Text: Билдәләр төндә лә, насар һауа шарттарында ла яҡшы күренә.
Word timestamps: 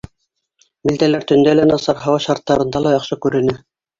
Билдәләр 0.89 1.27
төндә 1.33 1.53
лә, 1.59 1.67
насар 1.73 2.01
һауа 2.05 2.23
шарттарында 2.27 2.83
ла 2.87 2.97
яҡшы 2.97 3.19
күренә. 3.27 3.59